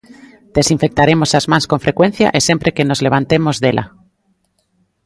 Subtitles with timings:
[0.57, 3.83] Desinfectaremos as mans con frecuencia e sempre que nos levantemos dela.